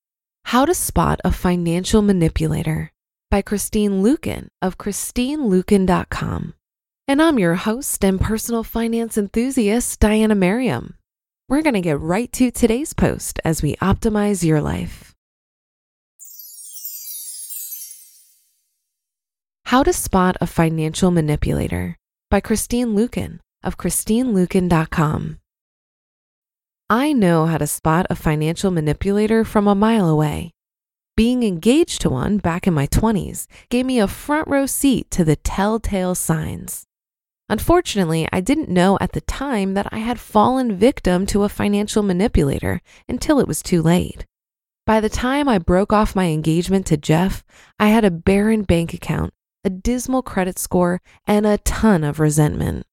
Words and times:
How 0.45 0.65
to 0.65 0.73
Spot 0.73 1.19
a 1.25 1.31
Financial 1.31 2.01
Manipulator 2.01 2.91
by 3.29 3.41
Christine 3.41 4.01
Luken 4.01 4.47
of 4.61 4.77
christineluken.com. 4.77 6.53
And 7.07 7.21
I'm 7.21 7.39
your 7.39 7.55
host 7.55 8.05
and 8.05 8.21
personal 8.21 8.63
finance 8.63 9.17
enthusiast, 9.17 9.99
Diania 9.99 10.37
Merriam. 10.37 10.95
We're 11.49 11.61
going 11.61 11.73
to 11.73 11.81
get 11.81 11.99
right 11.99 12.31
to 12.33 12.51
today's 12.51 12.93
post 12.93 13.39
as 13.43 13.61
we 13.61 13.75
optimize 13.77 14.43
your 14.43 14.61
life. 14.61 15.08
How 19.69 19.83
to 19.83 19.93
Spot 19.93 20.35
a 20.41 20.47
Financial 20.47 21.11
Manipulator 21.11 21.95
by 22.31 22.39
Christine 22.39 22.95
Luken 22.95 23.37
of 23.63 23.77
christineluken.com. 23.77 25.37
I 26.89 27.13
know 27.13 27.45
how 27.45 27.59
to 27.59 27.67
spot 27.67 28.07
a 28.09 28.15
financial 28.15 28.71
manipulator 28.71 29.45
from 29.45 29.67
a 29.67 29.75
mile 29.75 30.09
away. 30.09 30.49
Being 31.15 31.43
engaged 31.43 32.01
to 32.01 32.09
one 32.09 32.39
back 32.39 32.65
in 32.65 32.73
my 32.73 32.87
20s 32.87 33.45
gave 33.69 33.85
me 33.85 33.99
a 33.99 34.07
front 34.07 34.47
row 34.47 34.65
seat 34.65 35.11
to 35.11 35.23
the 35.23 35.35
telltale 35.35 36.15
signs. 36.15 36.85
Unfortunately, 37.47 38.27
I 38.33 38.41
didn't 38.41 38.69
know 38.69 38.97
at 38.99 39.11
the 39.11 39.21
time 39.21 39.75
that 39.75 39.89
I 39.91 39.99
had 39.99 40.19
fallen 40.19 40.77
victim 40.77 41.27
to 41.27 41.43
a 41.43 41.47
financial 41.47 42.01
manipulator 42.01 42.81
until 43.07 43.39
it 43.39 43.47
was 43.47 43.61
too 43.61 43.83
late. 43.83 44.25
By 44.87 44.99
the 44.99 45.09
time 45.09 45.47
I 45.47 45.59
broke 45.59 45.93
off 45.93 46.15
my 46.15 46.29
engagement 46.29 46.87
to 46.87 46.97
Jeff, 46.97 47.43
I 47.79 47.89
had 47.89 48.03
a 48.03 48.09
barren 48.09 48.63
bank 48.63 48.95
account 48.95 49.31
a 49.63 49.69
dismal 49.69 50.21
credit 50.21 50.57
score, 50.57 51.01
and 51.27 51.45
a 51.45 51.57
ton 51.59 52.03
of 52.03 52.19
resentment. 52.19 52.85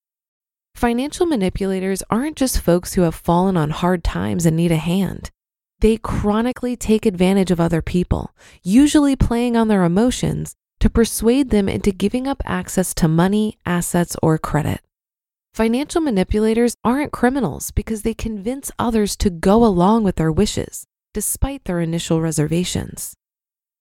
Financial 0.75 1.25
manipulators 1.25 2.03
aren't 2.11 2.36
just 2.36 2.61
folks 2.61 2.95
who 2.95 3.03
have 3.03 3.14
fallen 3.14 3.56
on 3.56 3.70
hard 3.70 4.05
times 4.05 4.45
and 4.45 4.56
need 4.56 4.72
a 4.72 4.77
hand. 4.77 5.31
They 5.81 5.97
chronically 5.97 6.77
take 6.77 7.06
advantage 7.06 7.50
of 7.50 7.61
other 7.61 7.83
people, 7.83 8.34
usually 8.62 9.17
playing 9.17 9.56
on 9.56 9.69
their 9.69 9.84
emotions 9.84 10.55
to 10.81 10.91
persuade 10.91 11.50
them 11.50 11.69
into 11.69 11.91
giving 11.92 12.27
up 12.27 12.42
access 12.44 12.94
to 12.94 13.09
money, 13.09 13.59
assets, 13.64 14.17
or 14.22 14.39
credit. 14.39 14.81
Financial 15.55 16.03
manipulators 16.03 16.77
aren't 16.84 17.12
criminals 17.12 17.70
because 17.70 18.03
they 18.03 18.12
convince 18.12 18.70
others 18.78 19.17
to 19.17 19.31
go 19.31 19.64
along 19.64 20.05
with 20.05 20.17
their 20.17 20.31
wishes, 20.31 20.84
despite 21.14 21.64
their 21.64 21.81
initial 21.81 22.20
reservations. 22.20 23.14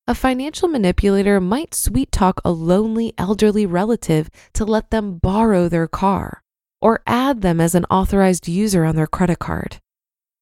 A 0.07 0.13
financial 0.13 0.67
manipulator 0.67 1.41
might 1.41 1.73
sweet 1.73 2.11
talk 2.11 2.39
a 2.45 2.51
lonely 2.51 3.15
elderly 3.17 3.65
relative 3.65 4.29
to 4.53 4.63
let 4.63 4.91
them 4.91 5.17
borrow 5.17 5.67
their 5.67 5.87
car 5.87 6.43
or 6.79 7.01
add 7.07 7.41
them 7.41 7.59
as 7.59 7.73
an 7.73 7.85
authorized 7.85 8.47
user 8.47 8.85
on 8.85 8.95
their 8.95 9.07
credit 9.07 9.39
card. 9.39 9.77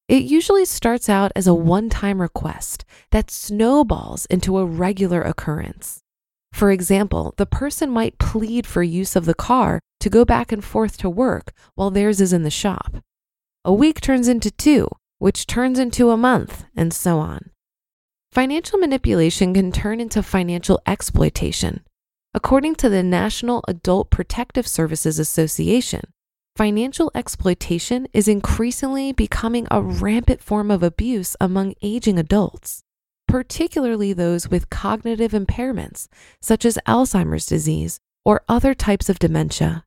It 0.10 0.24
usually 0.24 0.66
starts 0.66 1.08
out 1.08 1.32
as 1.34 1.48
a 1.48 1.54
one 1.54 1.90
time 1.90 2.20
request 2.20 2.84
that 3.12 3.32
snowballs 3.32 4.26
into 4.26 4.58
a 4.58 4.66
regular 4.66 5.22
occurrence. 5.22 6.02
For 6.52 6.70
example, 6.70 7.34
the 7.38 7.46
person 7.46 7.90
might 7.90 8.20
plead 8.20 8.68
for 8.68 8.84
use 8.84 9.16
of 9.16 9.24
the 9.24 9.34
car 9.34 9.80
to 10.02 10.10
go 10.10 10.26
back 10.26 10.52
and 10.52 10.62
forth 10.62 10.98
to 10.98 11.10
work 11.10 11.54
while 11.76 11.90
theirs 11.90 12.20
is 12.20 12.34
in 12.34 12.44
the 12.44 12.52
shop. 12.52 12.98
A 13.64 13.74
week 13.74 14.02
turns 14.02 14.28
into 14.28 14.52
two, 14.52 14.90
which 15.20 15.48
turns 15.48 15.80
into 15.80 16.10
a 16.10 16.18
month, 16.18 16.66
and 16.76 16.94
so 16.94 17.20
on. 17.20 17.53
Financial 18.34 18.80
manipulation 18.80 19.54
can 19.54 19.72
turn 19.72 20.00
into 20.00 20.24
financial 20.24 20.82
exploitation. 20.88 21.84
According 22.34 22.74
to 22.78 22.90
the 22.90 23.04
National 23.04 23.64
Adult 23.68 24.10
Protective 24.10 24.66
Services 24.66 25.20
Association, 25.20 26.02
financial 26.56 27.12
exploitation 27.14 28.08
is 28.12 28.28
increasingly 28.28 29.12
becoming 29.12 29.68
a 29.70 29.84
rampant 29.84 30.42
form 30.42 30.72
of 30.72 30.82
abuse 30.82 31.36
among 31.40 31.76
aging 31.84 32.18
adults, 32.18 32.82
particularly 33.28 34.14
those 34.14 34.50
with 34.50 34.72
cognitive 34.72 35.34
impairments, 35.34 36.08
such 36.42 36.66
as 36.66 36.80
Alzheimer's 36.88 37.46
disease 37.46 38.00
or 38.26 38.42
other 38.50 38.74
types 38.74 39.10
of 39.10 39.20
dementia. 39.20 39.86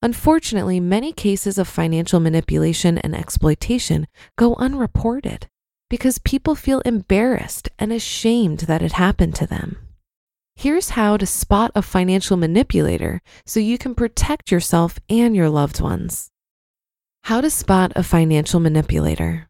Unfortunately, 0.00 0.80
many 0.80 1.12
cases 1.12 1.58
of 1.58 1.68
financial 1.68 2.20
manipulation 2.20 2.96
and 2.96 3.14
exploitation 3.14 4.06
go 4.38 4.54
unreported 4.54 5.50
because 5.88 6.18
people 6.18 6.54
feel 6.54 6.80
embarrassed 6.80 7.68
and 7.78 7.92
ashamed 7.92 8.60
that 8.60 8.82
it 8.82 8.92
happened 8.92 9.34
to 9.36 9.46
them. 9.46 9.78
Here's 10.54 10.90
how 10.90 11.16
to 11.18 11.26
spot 11.26 11.70
a 11.74 11.82
financial 11.82 12.36
manipulator 12.36 13.20
so 13.44 13.60
you 13.60 13.76
can 13.76 13.94
protect 13.94 14.50
yourself 14.50 14.98
and 15.08 15.36
your 15.36 15.50
loved 15.50 15.80
ones. 15.80 16.30
How 17.24 17.40
to 17.40 17.50
spot 17.50 17.92
a 17.94 18.02
financial 18.02 18.60
manipulator. 18.60 19.48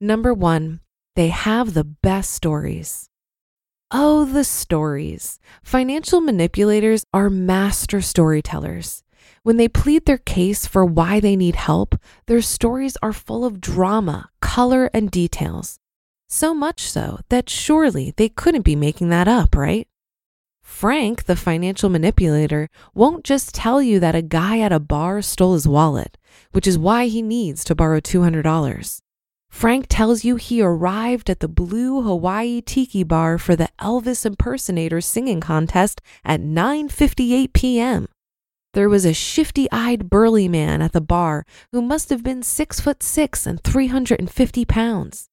Number 0.00 0.32
one, 0.32 0.80
they 1.14 1.28
have 1.28 1.74
the 1.74 1.84
best 1.84 2.32
stories. 2.32 3.10
Oh, 3.90 4.24
the 4.24 4.44
stories. 4.44 5.38
Financial 5.62 6.20
manipulators 6.20 7.04
are 7.12 7.30
master 7.30 8.00
storytellers. 8.00 9.02
When 9.42 9.56
they 9.58 9.68
plead 9.68 10.06
their 10.06 10.18
case 10.18 10.66
for 10.66 10.84
why 10.84 11.20
they 11.20 11.36
need 11.36 11.54
help, 11.54 11.96
their 12.26 12.40
stories 12.40 12.96
are 13.02 13.12
full 13.12 13.44
of 13.44 13.60
drama, 13.60 14.30
color, 14.54 14.88
and 14.94 15.10
details. 15.10 15.80
So 16.28 16.54
much 16.54 16.82
so 16.88 17.18
that 17.28 17.50
surely 17.50 18.14
they 18.16 18.28
couldn't 18.28 18.62
be 18.62 18.76
making 18.76 19.08
that 19.08 19.26
up, 19.26 19.56
right? 19.56 19.88
Frank, 20.62 21.24
the 21.24 21.34
financial 21.34 21.90
manipulator, 21.90 22.68
won't 22.94 23.24
just 23.24 23.52
tell 23.52 23.82
you 23.82 23.98
that 23.98 24.14
a 24.14 24.22
guy 24.22 24.60
at 24.60 24.70
a 24.70 24.78
bar 24.78 25.22
stole 25.22 25.54
his 25.54 25.66
wallet, 25.66 26.16
which 26.52 26.68
is 26.68 26.78
why 26.78 27.06
he 27.06 27.20
needs 27.20 27.64
to 27.64 27.74
borrow 27.74 27.98
$200. 27.98 29.00
Frank 29.50 29.86
tells 29.88 30.22
you 30.24 30.36
he 30.36 30.62
arrived 30.62 31.28
at 31.28 31.40
the 31.40 31.48
Blue 31.48 32.02
Hawaii 32.02 32.60
Tiki 32.60 33.02
Bar 33.02 33.38
for 33.38 33.56
the 33.56 33.70
Elvis 33.80 34.24
impersonator 34.24 35.00
singing 35.00 35.40
contest 35.40 36.00
at 36.24 36.40
9:58 36.40 37.52
p.m. 37.52 38.06
There 38.74 38.88
was 38.88 39.04
a 39.04 39.14
shifty 39.14 39.68
eyed 39.70 40.10
burly 40.10 40.48
man 40.48 40.82
at 40.82 40.90
the 40.90 41.00
bar 41.00 41.46
who 41.70 41.80
must 41.80 42.10
have 42.10 42.24
been 42.24 42.42
six 42.42 42.80
foot 42.80 43.04
six 43.04 43.46
and 43.46 43.62
350 43.62 44.64
pounds. 44.64 45.28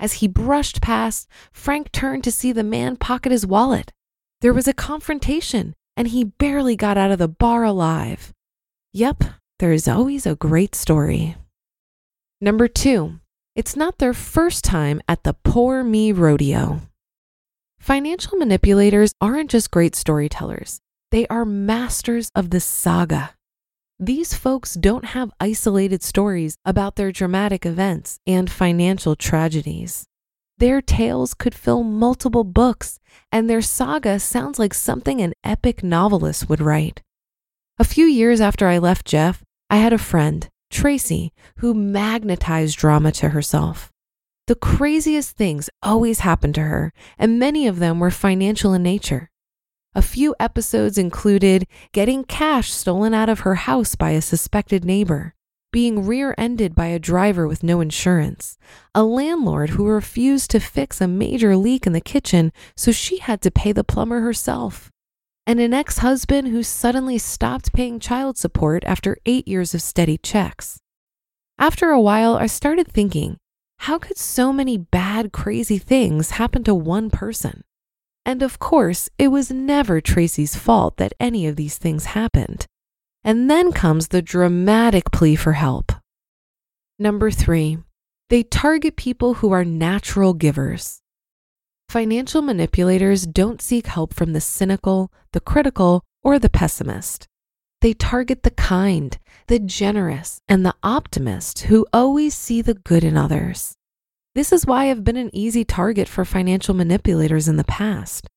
As 0.00 0.14
he 0.14 0.26
brushed 0.26 0.82
past, 0.82 1.28
Frank 1.52 1.92
turned 1.92 2.24
to 2.24 2.32
see 2.32 2.50
the 2.50 2.64
man 2.64 2.96
pocket 2.96 3.30
his 3.30 3.46
wallet. 3.46 3.92
There 4.40 4.52
was 4.52 4.66
a 4.66 4.72
confrontation, 4.72 5.76
and 5.96 6.08
he 6.08 6.24
barely 6.24 6.74
got 6.74 6.98
out 6.98 7.12
of 7.12 7.20
the 7.20 7.28
bar 7.28 7.62
alive. 7.62 8.32
Yep, 8.92 9.22
there 9.60 9.72
is 9.72 9.86
always 9.86 10.26
a 10.26 10.34
great 10.34 10.74
story. 10.74 11.36
Number 12.40 12.66
two, 12.66 13.20
it's 13.54 13.76
not 13.76 13.98
their 13.98 14.14
first 14.14 14.64
time 14.64 15.00
at 15.06 15.22
the 15.22 15.34
Poor 15.44 15.84
Me 15.84 16.10
Rodeo. 16.10 16.80
Financial 17.78 18.36
manipulators 18.36 19.12
aren't 19.20 19.50
just 19.50 19.70
great 19.70 19.94
storytellers, 19.94 20.80
they 21.10 21.26
are 21.28 21.44
masters 21.44 22.30
of 22.34 22.50
the 22.50 22.60
saga. 22.60 23.34
These 23.98 24.32
folks 24.34 24.74
don't 24.74 25.06
have 25.06 25.32
isolated 25.40 26.02
stories 26.02 26.56
about 26.64 26.96
their 26.96 27.12
dramatic 27.12 27.66
events 27.66 28.18
and 28.26 28.50
financial 28.50 29.16
tragedies. 29.16 30.04
Their 30.58 30.80
tales 30.80 31.34
could 31.34 31.54
fill 31.54 31.82
multiple 31.82 32.44
books, 32.44 32.98
and 33.32 33.48
their 33.48 33.62
saga 33.62 34.18
sounds 34.20 34.58
like 34.58 34.74
something 34.74 35.20
an 35.20 35.32
epic 35.42 35.82
novelist 35.82 36.48
would 36.48 36.60
write. 36.60 37.02
A 37.78 37.84
few 37.84 38.04
years 38.04 38.40
after 38.40 38.68
I 38.68 38.78
left 38.78 39.06
Jeff, 39.06 39.42
I 39.70 39.76
had 39.76 39.94
a 39.94 39.98
friend, 39.98 40.48
Tracy, 40.70 41.32
who 41.56 41.72
magnetized 41.72 42.76
drama 42.76 43.10
to 43.12 43.30
herself. 43.30 43.90
The 44.48 44.54
craziest 44.54 45.36
things 45.36 45.70
always 45.82 46.20
happened 46.20 46.54
to 46.56 46.62
her, 46.62 46.92
and 47.18 47.38
many 47.38 47.66
of 47.66 47.78
them 47.78 47.98
were 47.98 48.10
financial 48.10 48.74
in 48.74 48.82
nature. 48.82 49.29
A 49.92 50.02
few 50.02 50.36
episodes 50.38 50.98
included 50.98 51.66
getting 51.90 52.22
cash 52.22 52.70
stolen 52.70 53.12
out 53.12 53.28
of 53.28 53.40
her 53.40 53.56
house 53.56 53.96
by 53.96 54.10
a 54.10 54.22
suspected 54.22 54.84
neighbor, 54.84 55.34
being 55.72 56.06
rear 56.06 56.32
ended 56.38 56.76
by 56.76 56.86
a 56.86 57.00
driver 57.00 57.48
with 57.48 57.64
no 57.64 57.80
insurance, 57.80 58.56
a 58.94 59.02
landlord 59.02 59.70
who 59.70 59.84
refused 59.88 60.52
to 60.52 60.60
fix 60.60 61.00
a 61.00 61.08
major 61.08 61.56
leak 61.56 61.88
in 61.88 61.92
the 61.92 62.00
kitchen, 62.00 62.52
so 62.76 62.92
she 62.92 63.18
had 63.18 63.40
to 63.42 63.50
pay 63.50 63.72
the 63.72 63.82
plumber 63.82 64.20
herself, 64.20 64.92
and 65.44 65.58
an 65.58 65.74
ex 65.74 65.98
husband 65.98 66.46
who 66.46 66.62
suddenly 66.62 67.18
stopped 67.18 67.72
paying 67.72 67.98
child 67.98 68.38
support 68.38 68.84
after 68.84 69.16
eight 69.26 69.48
years 69.48 69.74
of 69.74 69.82
steady 69.82 70.16
checks. 70.16 70.78
After 71.58 71.90
a 71.90 72.00
while, 72.00 72.36
I 72.36 72.46
started 72.46 72.86
thinking, 72.86 73.38
how 73.78 73.98
could 73.98 74.18
so 74.18 74.52
many 74.52 74.78
bad, 74.78 75.32
crazy 75.32 75.78
things 75.78 76.30
happen 76.30 76.62
to 76.62 76.76
one 76.76 77.10
person? 77.10 77.64
And 78.24 78.42
of 78.42 78.58
course, 78.58 79.08
it 79.18 79.28
was 79.28 79.50
never 79.50 80.00
Tracy's 80.00 80.56
fault 80.56 80.96
that 80.98 81.14
any 81.18 81.46
of 81.46 81.56
these 81.56 81.78
things 81.78 82.06
happened. 82.06 82.66
And 83.24 83.50
then 83.50 83.72
comes 83.72 84.08
the 84.08 84.22
dramatic 84.22 85.10
plea 85.10 85.36
for 85.36 85.52
help. 85.52 85.92
Number 86.98 87.30
three, 87.30 87.78
they 88.28 88.42
target 88.42 88.96
people 88.96 89.34
who 89.34 89.52
are 89.52 89.64
natural 89.64 90.34
givers. 90.34 91.00
Financial 91.88 92.42
manipulators 92.42 93.26
don't 93.26 93.60
seek 93.60 93.86
help 93.88 94.14
from 94.14 94.32
the 94.32 94.40
cynical, 94.40 95.10
the 95.32 95.40
critical, 95.40 96.04
or 96.22 96.38
the 96.38 96.48
pessimist. 96.50 97.26
They 97.80 97.94
target 97.94 98.42
the 98.42 98.50
kind, 98.50 99.18
the 99.48 99.58
generous, 99.58 100.40
and 100.46 100.64
the 100.64 100.74
optimist 100.82 101.60
who 101.62 101.86
always 101.92 102.34
see 102.34 102.62
the 102.62 102.74
good 102.74 103.02
in 103.02 103.16
others. 103.16 103.74
This 104.34 104.52
is 104.52 104.64
why 104.64 104.90
I've 104.90 105.02
been 105.02 105.16
an 105.16 105.30
easy 105.32 105.64
target 105.64 106.08
for 106.08 106.24
financial 106.24 106.72
manipulators 106.72 107.48
in 107.48 107.56
the 107.56 107.64
past. 107.64 108.28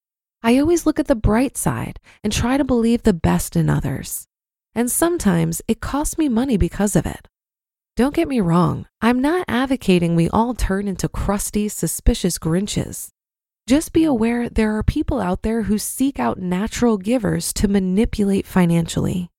I 0.42 0.58
always 0.58 0.88
look 0.88 0.98
at 0.98 1.06
the 1.06 1.16
bright 1.16 1.56
side 1.56 2.00
and 2.24 2.34
try 2.34 2.58
to 2.58 2.64
believe 2.64 3.04
the 3.04 3.14
best 3.14 3.56
in 3.56 3.70
others. 3.70 4.26
And 4.74 4.90
sometimes 4.90 5.62
it 5.68 5.82
costs 5.82 6.18
me 6.18 6.30
money 6.30 6.58
because 6.58 6.96
of 6.96 7.06
it. 7.06 7.28
Don't 7.96 8.16
get 8.16 8.28
me 8.28 8.42
wrong, 8.42 8.88
I'm 9.02 9.22
not 9.22 9.46
advocating 9.48 10.16
we 10.16 10.30
all 10.30 10.56
turn 10.56 10.88
into 10.88 11.08
crusty, 11.08 11.70
suspicious 11.70 12.40
Grinches. 12.40 13.10
Just 13.68 13.94
be 13.94 14.04
aware 14.04 14.50
there 14.50 14.76
are 14.76 14.84
people 14.84 15.22
out 15.22 15.44
there 15.44 15.62
who 15.62 15.78
seek 15.78 16.20
out 16.20 16.40
natural 16.40 16.98
givers 16.98 17.54
to 17.54 17.68
manipulate 17.68 18.48
financially. 18.48 19.30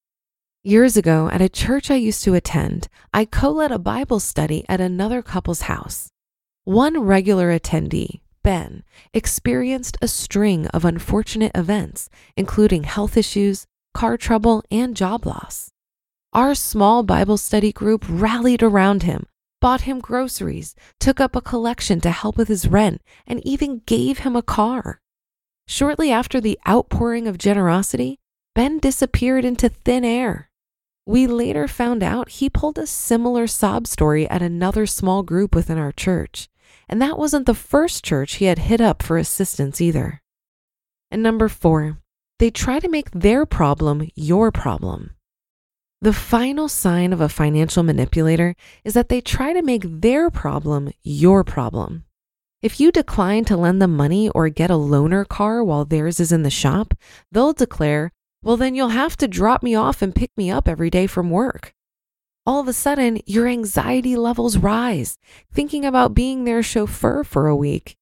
Years 0.62 0.96
ago, 0.96 1.28
at 1.30 1.42
a 1.42 1.48
church 1.48 1.90
I 1.90 1.96
used 1.96 2.22
to 2.22 2.34
attend, 2.34 2.86
I 3.12 3.24
co 3.24 3.50
led 3.50 3.72
a 3.72 3.78
Bible 3.78 4.20
study 4.20 4.64
at 4.68 4.80
another 4.80 5.20
couple's 5.20 5.62
house. 5.62 6.08
One 6.64 7.00
regular 7.00 7.50
attendee, 7.50 8.20
Ben, 8.42 8.84
experienced 9.12 9.98
a 10.00 10.08
string 10.08 10.66
of 10.68 10.86
unfortunate 10.86 11.52
events, 11.54 12.08
including 12.38 12.84
health 12.84 13.18
issues, 13.18 13.66
car 13.92 14.16
trouble, 14.16 14.64
and 14.70 14.96
job 14.96 15.26
loss. 15.26 15.68
Our 16.32 16.54
small 16.54 17.02
Bible 17.02 17.36
study 17.36 17.70
group 17.70 18.06
rallied 18.08 18.62
around 18.62 19.02
him, 19.02 19.26
bought 19.60 19.82
him 19.82 20.00
groceries, 20.00 20.74
took 20.98 21.20
up 21.20 21.36
a 21.36 21.42
collection 21.42 22.00
to 22.00 22.10
help 22.10 22.38
with 22.38 22.48
his 22.48 22.66
rent, 22.66 23.02
and 23.26 23.46
even 23.46 23.82
gave 23.84 24.20
him 24.20 24.34
a 24.34 24.40
car. 24.40 25.02
Shortly 25.68 26.10
after 26.10 26.40
the 26.40 26.58
outpouring 26.66 27.28
of 27.28 27.36
generosity, 27.36 28.20
Ben 28.54 28.78
disappeared 28.78 29.44
into 29.44 29.68
thin 29.68 30.02
air. 30.02 30.48
We 31.04 31.26
later 31.26 31.68
found 31.68 32.02
out 32.02 32.30
he 32.30 32.48
pulled 32.48 32.78
a 32.78 32.86
similar 32.86 33.46
sob 33.46 33.86
story 33.86 34.26
at 34.30 34.40
another 34.40 34.86
small 34.86 35.22
group 35.22 35.54
within 35.54 35.76
our 35.76 35.92
church. 35.92 36.48
And 36.88 37.00
that 37.00 37.18
wasn't 37.18 37.46
the 37.46 37.54
first 37.54 38.04
church 38.04 38.34
he 38.34 38.46
had 38.46 38.58
hit 38.58 38.80
up 38.80 39.02
for 39.02 39.16
assistance 39.16 39.80
either. 39.80 40.22
And 41.10 41.22
number 41.22 41.48
four, 41.48 41.98
they 42.38 42.50
try 42.50 42.78
to 42.78 42.88
make 42.88 43.10
their 43.10 43.46
problem 43.46 44.10
your 44.14 44.50
problem. 44.50 45.10
The 46.00 46.12
final 46.12 46.68
sign 46.68 47.12
of 47.12 47.20
a 47.20 47.28
financial 47.28 47.82
manipulator 47.82 48.54
is 48.84 48.94
that 48.94 49.08
they 49.08 49.20
try 49.20 49.52
to 49.52 49.62
make 49.62 49.84
their 49.86 50.30
problem 50.30 50.92
your 51.02 51.44
problem. 51.44 52.04
If 52.60 52.80
you 52.80 52.92
decline 52.92 53.44
to 53.46 53.56
lend 53.56 53.80
them 53.80 53.96
money 53.96 54.28
or 54.30 54.48
get 54.48 54.70
a 54.70 54.74
loaner 54.74 55.26
car 55.26 55.62
while 55.62 55.84
theirs 55.84 56.20
is 56.20 56.32
in 56.32 56.42
the 56.42 56.50
shop, 56.50 56.94
they'll 57.30 57.52
declare, 57.52 58.10
well, 58.42 58.56
then 58.56 58.74
you'll 58.74 58.88
have 58.88 59.16
to 59.18 59.28
drop 59.28 59.62
me 59.62 59.74
off 59.74 60.02
and 60.02 60.14
pick 60.14 60.30
me 60.36 60.50
up 60.50 60.68
every 60.68 60.90
day 60.90 61.06
from 61.06 61.30
work 61.30 61.74
all 62.46 62.60
of 62.60 62.68
a 62.68 62.72
sudden 62.72 63.20
your 63.26 63.46
anxiety 63.46 64.16
levels 64.16 64.58
rise, 64.58 65.18
thinking 65.52 65.84
about 65.84 66.14
being 66.14 66.44
their 66.44 66.62
chauffeur 66.62 67.24
for 67.24 67.48
a 67.48 67.56
week. 67.56 67.96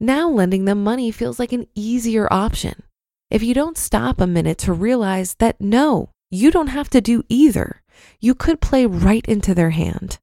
Now 0.00 0.28
lending 0.28 0.64
them 0.64 0.84
money 0.84 1.10
feels 1.10 1.38
like 1.38 1.52
an 1.52 1.66
easier 1.74 2.32
option. 2.32 2.82
If 3.30 3.42
you 3.42 3.54
don't 3.54 3.76
stop 3.76 4.20
a 4.20 4.26
minute 4.26 4.58
to 4.58 4.72
realize 4.72 5.34
that 5.34 5.60
no, 5.60 6.10
you 6.30 6.50
don't 6.50 6.68
have 6.68 6.88
to 6.90 7.00
do 7.00 7.24
either, 7.28 7.82
you 8.20 8.34
could 8.34 8.60
play 8.60 8.86
right 8.86 9.24
into 9.26 9.54
their 9.54 9.70
hand. 9.70 10.18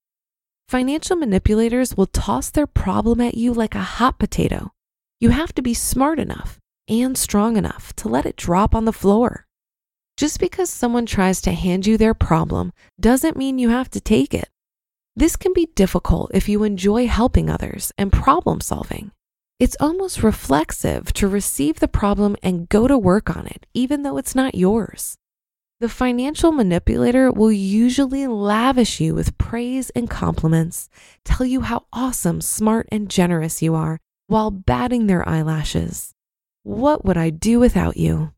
Financial 0.68 1.16
manipulators 1.16 1.96
will 1.96 2.08
toss 2.08 2.50
their 2.50 2.66
problem 2.66 3.22
at 3.22 3.36
you 3.36 3.54
like 3.54 3.76
a 3.76 3.80
hot 3.80 4.18
potato. 4.18 4.72
You 5.20 5.30
have 5.30 5.54
to 5.56 5.62
be 5.62 5.74
smart 5.74 6.20
enough 6.20 6.60
and 6.88 7.18
strong 7.18 7.58
enough 7.58 7.94
to 7.98 8.08
let 8.08 8.26
it 8.26 8.36
drop 8.36 8.74
on 8.74 8.86
the 8.86 8.94
floor. 8.94 9.46
Just 10.18 10.40
because 10.40 10.70
someone 10.70 11.06
tries 11.06 11.42
to 11.42 11.52
hand 11.52 11.86
you 11.86 11.98
their 11.98 12.14
problem 12.14 12.72
doesn't 13.00 13.36
mean 13.36 13.60
you 13.60 13.70
have 13.70 13.90
to 13.90 14.00
take 14.00 14.34
it. 14.34 14.50
This 15.18 15.36
can 15.36 15.52
be 15.54 15.70
difficult 15.76 16.32
if 16.34 16.48
you 16.48 16.64
enjoy 16.64 17.08
helping 17.08 17.50
others 17.50 17.92
and 17.98 18.14
problem 18.14 18.62
solving. 18.62 19.12
It's 19.60 19.76
almost 19.80 20.24
reflexive 20.24 21.12
to 21.14 21.28
receive 21.28 21.80
the 21.80 21.90
problem 21.90 22.38
and 22.42 22.70
go 22.70 22.88
to 22.88 22.98
work 22.98 23.36
on 23.36 23.46
it, 23.48 23.66
even 23.74 24.04
though 24.04 24.18
it's 24.18 24.36
not 24.36 24.56
yours. 24.56 25.18
The 25.82 25.90
financial 25.90 26.54
manipulator 26.54 27.32
will 27.32 27.52
usually 27.52 28.26
lavish 28.26 29.02
you 29.02 29.14
with 29.14 29.38
praise 29.38 29.90
and 29.90 30.10
compliments, 30.10 30.90
tell 31.26 31.46
you 31.46 31.62
how 31.62 31.86
awesome, 31.92 32.40
smart, 32.40 32.88
and 32.92 33.10
generous 33.10 33.62
you 33.62 33.76
are, 33.76 34.00
while 34.28 34.52
batting 34.52 35.08
their 35.08 35.28
eyelashes. 35.28 36.14
What 36.64 37.04
would 37.04 37.18
I 37.18 37.30
do 37.30 37.60
without 37.60 37.98
you? 37.98 38.32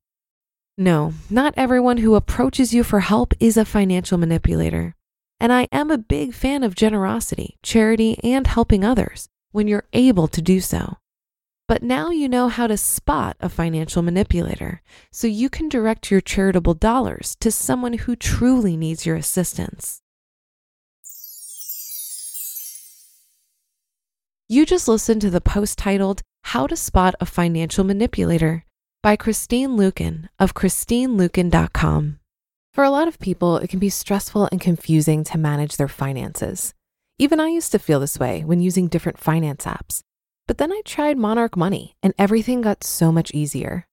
No, 0.80 1.14
not 1.28 1.56
everyone 1.58 1.98
who 1.98 2.14
approaches 2.14 2.72
you 2.72 2.84
for 2.84 3.00
help 3.00 3.34
is 3.40 3.58
a 3.58 3.66
financial 3.66 4.20
manipulator. 4.20 4.94
And 5.40 5.52
I 5.52 5.68
am 5.72 5.90
a 5.90 5.98
big 5.98 6.36
fan 6.36 6.64
of 6.64 6.76
generosity, 6.76 7.58
charity, 7.64 8.20
and 8.24 8.46
helping 8.46 8.84
others 8.86 9.28
when 9.52 9.68
you're 9.68 9.88
able 9.94 10.28
to 10.28 10.42
do 10.42 10.60
so. 10.62 10.98
But 11.68 11.82
now 11.82 12.12
you 12.12 12.30
know 12.30 12.48
how 12.48 12.68
to 12.68 12.78
spot 12.78 13.38
a 13.40 13.50
financial 13.50 14.04
manipulator 14.04 14.84
so 15.12 15.26
you 15.26 15.50
can 15.50 15.68
direct 15.68 16.12
your 16.12 16.22
charitable 16.22 16.76
dollars 16.76 17.36
to 17.40 17.52
someone 17.52 17.94
who 17.94 18.16
truly 18.16 18.78
needs 18.78 19.04
your 19.04 19.16
assistance. 19.16 20.02
You 24.48 24.64
just 24.64 24.88
listened 24.88 25.22
to 25.22 25.32
the 25.32 25.42
post 25.42 25.80
titled 25.80 26.22
How 26.44 26.68
to 26.68 26.76
Spot 26.76 27.16
a 27.20 27.26
Financial 27.26 27.84
Manipulator 27.84 28.64
by 29.04 29.16
Christine 29.16 29.78
Luken 29.78 30.28
of 30.40 30.54
ChristineLuken.com. 30.54 32.20
For 32.74 32.84
a 32.84 32.90
lot 32.90 33.08
of 33.08 33.20
people, 33.20 33.58
it 33.58 33.70
can 33.70 33.80
be 33.80 33.90
stressful 33.90 34.50
and 34.52 34.60
confusing 34.60 35.24
to 35.26 35.38
manage 35.38 35.78
their 35.78 35.88
finances. 35.88 36.74
Even 37.20 37.40
I 37.40 37.48
used 37.48 37.72
to 37.72 37.80
feel 37.80 38.00
this 38.00 38.20
way 38.20 38.44
when 38.44 38.62
using 38.62 38.88
different 38.88 39.20
finance 39.20 39.66
apps. 39.66 40.02
But 40.48 40.58
then 40.58 40.72
I 40.72 40.82
tried 40.86 41.18
Monarch 41.18 41.58
Money 41.58 41.96
and 42.02 42.14
everything 42.18 42.62
got 42.62 42.84
so 42.84 43.12
much 43.12 43.32
easier. 43.34 43.86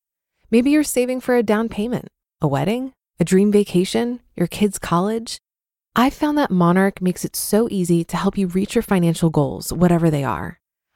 Maybe 0.50 0.70
you're 0.70 0.84
saving 0.84 1.20
for 1.20 1.36
a 1.36 1.42
down 1.42 1.68
payment, 1.68 2.08
a 2.40 2.48
wedding, 2.48 2.92
a 3.18 3.24
dream 3.24 3.50
vacation, 3.50 4.20
your 4.36 4.46
kids' 4.46 4.78
college. 4.78 5.38
I 5.96 6.10
found 6.10 6.38
that 6.38 6.50
Monarch 6.50 7.00
makes 7.00 7.24
it 7.24 7.36
so 7.36 7.68
easy 7.70 8.04
to 8.04 8.16
help 8.16 8.36
you 8.36 8.46
reach 8.48 8.74
your 8.74 8.82
financial 8.82 9.30
goals, 9.30 9.72
whatever 9.72 10.10
they 10.10 10.24
are. 10.24 10.58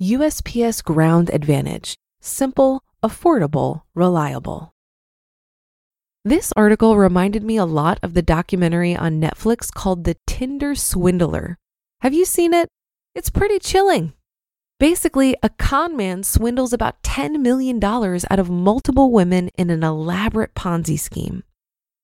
USPS 0.00 0.82
Ground 0.82 1.28
Advantage. 1.30 1.94
Simple, 2.22 2.82
affordable, 3.02 3.82
reliable. 3.94 4.72
This 6.24 6.54
article 6.56 6.96
reminded 6.96 7.42
me 7.42 7.58
a 7.58 7.66
lot 7.66 7.98
of 8.02 8.14
the 8.14 8.22
documentary 8.22 8.96
on 8.96 9.20
Netflix 9.20 9.70
called 9.70 10.04
The 10.04 10.16
Tinder 10.26 10.74
Swindler. 10.74 11.58
Have 12.00 12.14
you 12.14 12.24
seen 12.24 12.54
it? 12.54 12.68
It's 13.14 13.28
pretty 13.28 13.58
chilling. 13.58 14.14
Basically, 14.78 15.36
a 15.42 15.50
con 15.50 15.98
man 15.98 16.22
swindles 16.22 16.72
about 16.72 17.02
$10 17.02 17.40
million 17.40 17.84
out 17.84 18.38
of 18.38 18.48
multiple 18.48 19.10
women 19.12 19.50
in 19.58 19.68
an 19.68 19.82
elaborate 19.82 20.54
Ponzi 20.54 20.98
scheme. 20.98 21.44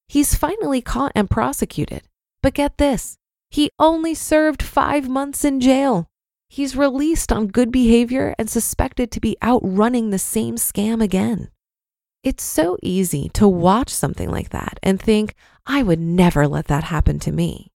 He's 0.07 0.35
finally 0.35 0.83
caught 0.83 1.13
and 1.15 1.31
prosecuted. 1.31 2.03
But 2.43 2.53
get 2.53 2.77
this 2.77 3.17
he 3.49 3.71
only 3.79 4.15
served 4.15 4.63
five 4.63 5.09
months 5.09 5.45
in 5.47 5.61
jail. 5.61 6.11
He's 6.49 6.77
released 6.77 7.33
on 7.33 7.49
good 7.49 7.71
behavior 7.71 8.35
and 8.39 8.49
suspected 8.49 9.11
to 9.11 9.21
be 9.21 9.37
outrunning 9.43 10.11
the 10.11 10.19
same 10.19 10.57
scam 10.57 11.03
again. 11.03 11.51
It's 12.23 12.43
so 12.43 12.77
easy 12.83 13.29
to 13.35 13.47
watch 13.47 13.91
something 13.91 14.31
like 14.31 14.51
that 14.51 14.79
and 14.83 15.01
think, 15.01 15.35
I 15.67 15.83
would 15.83 16.01
never 16.01 16.49
let 16.49 16.67
that 16.67 16.85
happen 16.85 17.19
to 17.21 17.33
me. 17.33 17.71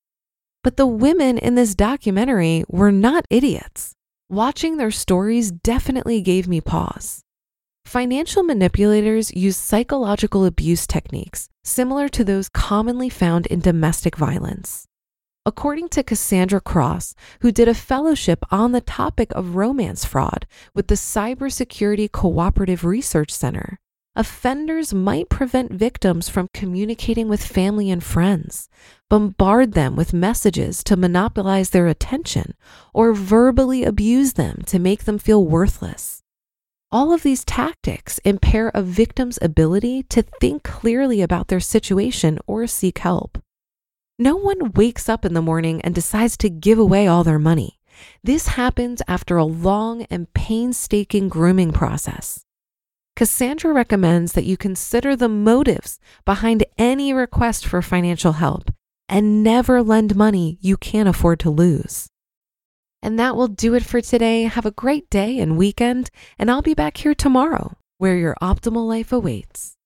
But 0.63 0.77
the 0.77 0.87
women 0.87 1.37
in 1.37 1.55
this 1.55 1.75
documentary 1.75 2.63
were 2.67 2.91
not 2.91 3.25
idiots. 3.29 3.93
Watching 4.29 4.77
their 4.77 4.91
stories 4.91 5.51
definitely 5.51 6.21
gave 6.21 6.47
me 6.47 6.61
pause. 6.61 7.23
Financial 7.85 8.43
manipulators 8.43 9.33
use 9.33 9.57
psychological 9.57 10.45
abuse 10.45 10.87
techniques 10.87 11.49
similar 11.63 12.07
to 12.09 12.23
those 12.23 12.47
commonly 12.47 13.09
found 13.09 13.45
in 13.47 13.59
domestic 13.59 14.15
violence. 14.15 14.85
According 15.43 15.89
to 15.89 16.03
Cassandra 16.03 16.61
Cross, 16.61 17.15
who 17.39 17.51
did 17.51 17.67
a 17.67 17.73
fellowship 17.73 18.45
on 18.51 18.73
the 18.73 18.81
topic 18.81 19.31
of 19.31 19.55
romance 19.55 20.05
fraud 20.05 20.45
with 20.75 20.85
the 20.85 20.93
Cybersecurity 20.93 22.11
Cooperative 22.11 22.85
Research 22.85 23.31
Center, 23.31 23.79
offenders 24.15 24.93
might 24.93 25.29
prevent 25.29 25.71
victims 25.71 26.29
from 26.29 26.47
communicating 26.53 27.27
with 27.27 27.43
family 27.43 27.89
and 27.89 28.03
friends, 28.03 28.69
bombard 29.09 29.73
them 29.73 29.95
with 29.95 30.13
messages 30.13 30.83
to 30.83 30.95
monopolize 30.95 31.71
their 31.71 31.87
attention, 31.87 32.53
or 32.93 33.11
verbally 33.11 33.83
abuse 33.83 34.33
them 34.33 34.61
to 34.67 34.77
make 34.77 35.05
them 35.05 35.17
feel 35.17 35.43
worthless. 35.43 36.21
All 36.91 37.11
of 37.11 37.23
these 37.23 37.43
tactics 37.43 38.19
impair 38.19 38.69
a 38.75 38.83
victim's 38.83 39.39
ability 39.41 40.03
to 40.09 40.21
think 40.21 40.61
clearly 40.61 41.23
about 41.23 41.47
their 41.47 41.59
situation 41.59 42.37
or 42.45 42.67
seek 42.67 42.99
help. 42.99 43.39
No 44.21 44.35
one 44.35 44.73
wakes 44.73 45.09
up 45.09 45.25
in 45.25 45.33
the 45.33 45.41
morning 45.41 45.81
and 45.81 45.95
decides 45.95 46.37
to 46.37 46.49
give 46.51 46.77
away 46.77 47.07
all 47.07 47.23
their 47.23 47.39
money. 47.39 47.79
This 48.23 48.49
happens 48.49 49.01
after 49.07 49.35
a 49.35 49.45
long 49.45 50.03
and 50.11 50.31
painstaking 50.35 51.27
grooming 51.27 51.71
process. 51.71 52.45
Cassandra 53.15 53.73
recommends 53.73 54.33
that 54.33 54.43
you 54.43 54.57
consider 54.57 55.15
the 55.15 55.27
motives 55.27 55.99
behind 56.23 56.63
any 56.77 57.11
request 57.13 57.65
for 57.65 57.81
financial 57.81 58.33
help 58.33 58.69
and 59.09 59.43
never 59.43 59.81
lend 59.81 60.15
money 60.15 60.59
you 60.61 60.77
can't 60.77 61.09
afford 61.09 61.39
to 61.39 61.49
lose. 61.49 62.07
And 63.01 63.17
that 63.17 63.35
will 63.35 63.47
do 63.47 63.73
it 63.73 63.83
for 63.83 64.01
today. 64.01 64.43
Have 64.43 64.67
a 64.67 64.77
great 64.83 65.09
day 65.09 65.39
and 65.39 65.57
weekend, 65.57 66.11
and 66.37 66.51
I'll 66.51 66.61
be 66.61 66.75
back 66.75 66.97
here 66.97 67.15
tomorrow 67.15 67.75
where 67.97 68.17
your 68.17 68.35
optimal 68.39 68.87
life 68.87 69.11
awaits. 69.11 69.77